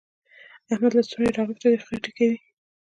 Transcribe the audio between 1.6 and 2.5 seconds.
دي؛ خټې کوي.